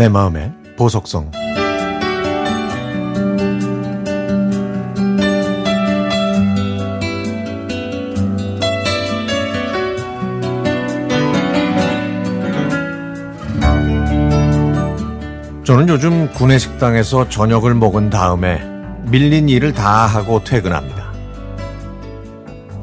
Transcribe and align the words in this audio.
내 0.00 0.08
마음의 0.08 0.50
보석성 0.78 1.30
저는 15.64 15.90
요즘 15.90 16.32
구내 16.32 16.56
식당에서 16.56 17.28
저녁을 17.28 17.74
먹은 17.74 18.08
다음에 18.08 18.62
밀린 19.02 19.50
일을 19.50 19.74
다 19.74 20.06
하고 20.06 20.42
퇴근합니다. 20.42 21.12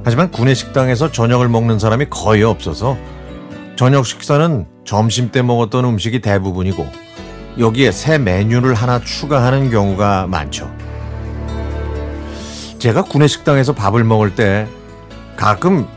하지만 0.04 0.30
구내 0.30 0.54
식당에서 0.54 1.12
저녁을 1.12 1.50
먹는 1.50 1.80
사람이 1.80 2.12
거의 2.12 2.44
없어서 2.44 2.96
저녁 3.76 4.06
식사는 4.06 4.68
점심 4.86 5.32
때 5.32 5.42
먹었던 5.42 5.84
음식이 5.84 6.22
대부분이고 6.22 7.07
여기에 7.60 7.92
새 7.92 8.18
메뉴를 8.18 8.76
하나 8.76 9.00
추가하는 9.00 9.72
경우가 9.72 10.28
많죠. 10.28 10.72
제가 12.78 13.02
구내식당에서 13.04 13.74
밥을 13.74 14.04
먹을 14.04 14.36
때 14.36 14.68
가끔 15.36 15.88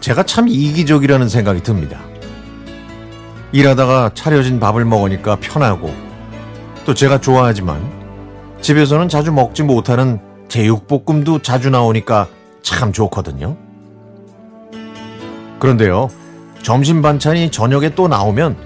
제가 0.00 0.22
참 0.22 0.48
이기적이라는 0.48 1.28
생각이 1.28 1.62
듭니다. 1.62 2.00
일하다가 3.52 4.12
차려진 4.14 4.58
밥을 4.58 4.84
먹으니까 4.84 5.36
편하고 5.36 5.94
또 6.86 6.94
제가 6.94 7.20
좋아하지만 7.20 7.82
집에서는 8.62 9.08
자주 9.08 9.30
먹지 9.30 9.62
못하는 9.62 10.20
제육볶음도 10.48 11.40
자주 11.40 11.68
나오니까 11.68 12.28
참 12.62 12.92
좋거든요. 12.92 13.56
그런데요, 15.58 16.08
점심 16.62 17.02
반찬이 17.02 17.50
저녁에 17.50 17.94
또 17.94 18.08
나오면 18.08 18.56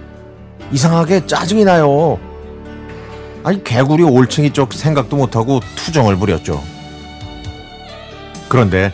이상하게 0.71 1.27
짜증이 1.27 1.65
나요. 1.65 2.19
아니, 3.49 3.65
개구리 3.65 4.03
올챙이 4.03 4.53
쪽 4.53 4.75
생각도 4.75 5.17
못하고 5.17 5.61
투정을 5.75 6.17
부렸죠. 6.17 6.63
그런데 8.47 8.93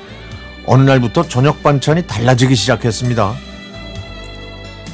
어느 0.65 0.83
날부터 0.85 1.27
저녁 1.27 1.61
반찬이 1.65 2.07
달라지기 2.07 2.55
시작했습니다. 2.55 3.35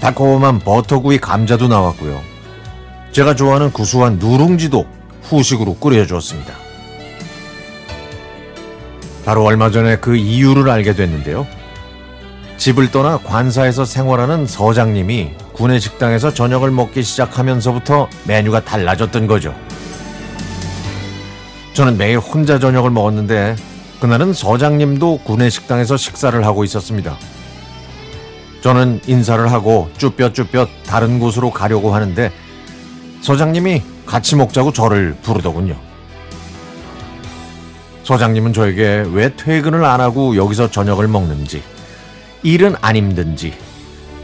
달콤한 0.01 0.61
버터구이 0.61 1.19
감자도 1.19 1.69
나왔고요. 1.69 2.23
제가 3.13 3.35
좋아하는 3.35 3.71
구수한 3.71 4.19
누룽지도 4.19 4.87
후식으로 5.25 5.75
끓여주었습니다. 5.75 6.55
바로 9.27 9.45
얼마 9.45 9.71
전에 9.71 9.97
그 9.97 10.17
이유를 10.17 10.71
알게 10.71 10.95
됐는데요. 10.95 11.47
집을 12.57 12.91
떠나 12.91 13.19
관사에서 13.19 13.85
생활하는 13.85 14.47
서장님이 14.47 15.33
구내식당에서 15.53 16.33
저녁을 16.33 16.71
먹기 16.71 17.03
시작하면서부터 17.03 18.09
메뉴가 18.25 18.65
달라졌던 18.65 19.27
거죠. 19.27 19.55
저는 21.75 21.97
매일 21.97 22.19
혼자 22.19 22.59
저녁을 22.59 22.91
먹었는데 22.91 23.57
그날은 24.01 24.33
서장님도 24.33 25.21
구내식당에서 25.25 25.97
식사를 25.97 26.45
하고 26.45 26.65
있었습니다. 26.65 27.17
저는 28.63 29.01
인사를 29.07 29.51
하고 29.51 29.91
쭈뼛쭈뼛 29.99 30.69
다른 30.87 31.19
곳으로 31.19 31.51
가려고 31.51 31.95
하는데 31.95 32.31
서장님이 33.23 33.83
같이 34.07 34.37
먹자고 34.37 34.73
저를 34.73 35.17
부르더군요. 35.23 35.77
서장님은 38.05 38.53
저에게 38.53 39.05
왜 39.13 39.35
퇴근을 39.37 39.85
안 39.85 40.01
하고 40.01 40.35
여기서 40.35 40.71
저녁을 40.71 41.07
먹는지, 41.07 41.63
일은 42.43 42.75
안 42.81 42.97
힘든지, 42.97 43.55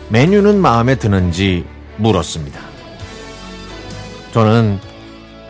메뉴는 0.09 0.61
마음에 0.61 0.95
드는지 0.95 1.65
물었습니다. 1.97 2.61
저는 4.33 4.79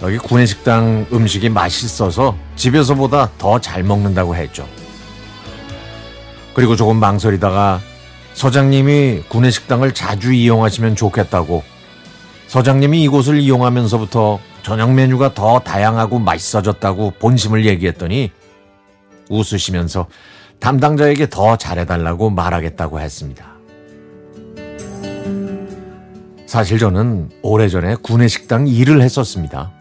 여기 0.02 0.18
구내식당 0.18 1.06
음식이 1.12 1.48
맛있어서 1.48 2.36
집에서보다 2.56 3.30
더 3.38 3.58
잘 3.58 3.82
먹는다고 3.82 4.36
했죠. 4.36 4.66
그리고 6.54 6.76
조금 6.76 6.96
망설이다가 6.96 7.80
서장님이 8.34 9.24
구내식당을 9.28 9.92
자주 9.94 10.32
이용하시면 10.32 10.96
좋겠다고 10.96 11.62
서장님이 12.48 13.02
이곳을 13.04 13.40
이용하면서부터 13.40 14.38
저녁 14.62 14.92
메뉴가 14.92 15.34
더 15.34 15.58
다양하고 15.60 16.18
맛있어졌다고 16.18 17.14
본심을 17.18 17.66
얘기했더니 17.66 18.30
웃으시면서 19.28 20.06
담당자에게 20.60 21.28
더 21.28 21.56
잘해달라고 21.56 22.30
말하겠다고 22.30 23.00
했습니다. 23.00 23.55
사실 26.46 26.78
저는 26.78 27.28
오래전에 27.42 27.96
구내식당 27.96 28.68
일을 28.68 29.02
했었습니다. 29.02 29.72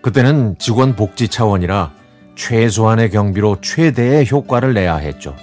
그때는 0.00 0.56
직원 0.58 0.96
복지 0.96 1.28
차원이라 1.28 1.92
최소한의 2.34 3.10
경비로 3.10 3.60
최대의 3.60 4.28
효과를 4.30 4.72
내야 4.74 4.96
했죠. 4.96 5.36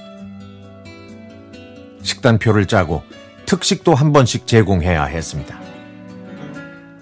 식단표를 2.01 2.65
짜고 2.65 3.03
특식도 3.45 3.93
한 3.93 4.11
번씩 4.11 4.47
제공해야 4.47 5.05
했습니다. 5.05 5.59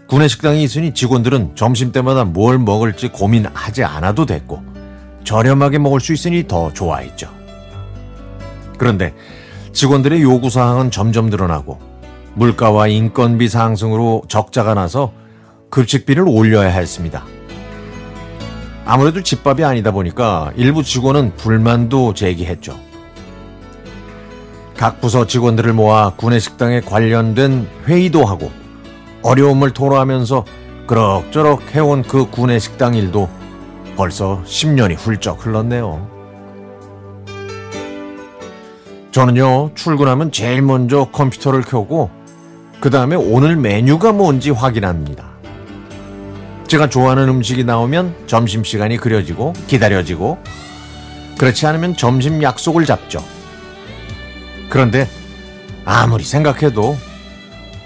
구내식당이 0.08 0.64
있으니 0.64 0.94
직원들은 0.94 1.56
점심때마다 1.56 2.26
뭘 2.26 2.59
먹을지 2.59 3.09
고민하지 3.09 3.84
않아도 3.84 4.26
됐고 4.26 4.62
저렴하게 5.24 5.78
먹을 5.80 6.02
수 6.02 6.12
있으니 6.12 6.48
더 6.48 6.74
좋아했죠. 6.74 7.30
그런데 8.78 9.14
직원들의 9.72 10.22
요구사항은 10.22 10.92
점점 10.92 11.30
늘어나고 11.30 11.89
물가와 12.35 12.88
인건비 12.88 13.50
상승으로 13.50 14.23
적자가 14.28 14.73
나서 14.73 15.12
급식비를 15.69 16.25
올려야 16.28 16.69
했습니다. 16.69 17.23
아무래도 18.85 19.22
집밥이 19.22 19.63
아니다 19.63 19.91
보니까 19.91 20.51
일부 20.56 20.84
직원은 20.84 21.35
불만도 21.35 22.13
제기했죠. 22.13 22.79
각 24.75 25.01
부서 25.01 25.28
직원들을 25.28 25.73
모아 25.73 26.12
구내식당에 26.16 26.81
관련된 26.81 27.67
회의도 27.85 28.25
하고 28.25 28.51
어려움을 29.22 29.72
토로하면서 29.72 30.46
그럭저럭 30.88 31.75
해온 31.75 32.01
그 32.01 32.29
구내식당 32.29 32.96
일도 32.96 33.29
벌써 33.96 34.41
10년이 34.46 34.96
훌쩍 34.97 35.46
흘렀네요. 35.46 36.07
저는요, 39.11 39.72
출근하면 39.75 40.31
제일 40.31 40.61
먼저 40.61 41.06
컴퓨터를 41.11 41.61
켜고, 41.61 42.09
그 42.79 42.90
다음에 42.90 43.16
오늘 43.16 43.56
메뉴가 43.56 44.13
뭔지 44.13 44.51
확인합니다. 44.51 45.25
제가 46.67 46.88
좋아하는 46.88 47.28
음식이 47.28 47.63
나오면 47.63 48.28
점심시간이 48.28 48.97
그려지고, 48.97 49.53
기다려지고, 49.67 50.38
그렇지 51.38 51.66
않으면 51.66 51.95
점심 51.97 52.41
약속을 52.41 52.85
잡죠. 52.85 53.23
그런데 54.69 55.09
아무리 55.84 56.23
생각해도 56.23 56.95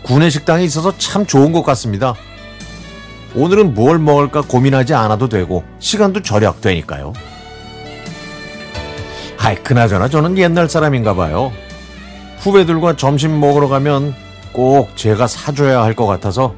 구내식당에 0.04 0.64
있어서 0.66 0.98
참 0.98 1.26
좋은 1.26 1.54
것 1.54 1.64
같습니다. 1.64 2.14
오늘은 3.36 3.74
뭘 3.74 3.98
먹을까 4.00 4.42
고민하지 4.42 4.94
않아도 4.94 5.30
되고 5.30 5.64
시간도 5.80 6.22
절약되니까요. 6.22 7.14
아이 9.38 9.56
그나저나 9.56 10.10
저는 10.10 10.38
옛날 10.38 10.70
사람인가 10.70 11.16
봐요. 11.16 11.52
후배들과 12.40 12.98
점심 12.98 13.40
먹으러 13.40 13.70
가면 13.70 14.14
꼭 14.54 14.96
제가 14.96 15.28
사줘야 15.28 15.84
할 15.84 15.94
것 15.96 16.06
같아서 16.06 16.56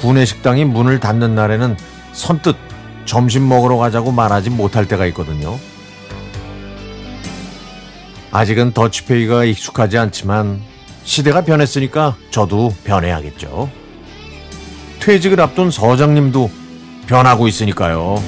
구내식당이 0.00 0.64
문을 0.64 1.00
닫는 1.00 1.34
날에는 1.34 1.76
선뜻 2.12 2.56
점심 3.04 3.48
먹으러 3.48 3.76
가자고 3.76 4.12
말하지 4.12 4.50
못할 4.50 4.86
때가 4.86 5.06
있거든요. 5.06 5.58
아직은 8.32 8.72
더치페이가 8.72 9.44
익숙하지 9.44 9.98
않지만 9.98 10.60
시대가 11.04 11.42
변했으니까 11.44 12.16
저도 12.30 12.74
변해야겠죠. 12.84 13.70
퇴직을 15.00 15.40
앞둔 15.40 15.70
서장님도 15.70 16.50
변하고 17.06 17.46
있으니까요. 17.46 18.20